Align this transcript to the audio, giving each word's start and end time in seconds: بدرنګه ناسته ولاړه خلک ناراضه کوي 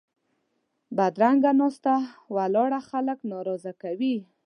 بدرنګه 0.97 1.51
ناسته 1.61 1.93
ولاړه 2.35 2.79
خلک 2.89 3.19
ناراضه 3.31 3.71
کوي 3.81 4.15